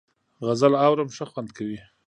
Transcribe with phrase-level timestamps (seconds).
[0.45, 1.79] غزل اورم ښه خوند کوي.